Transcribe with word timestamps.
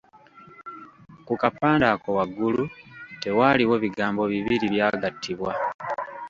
Ku 1.25 1.33
kapande 1.41 1.85
ako 1.93 2.09
waggulu 2.17 2.63
tewaaliwo 3.21 3.75
bigambo 3.83 4.21
bibiri 4.33 4.65
byagattibwa. 4.73 5.51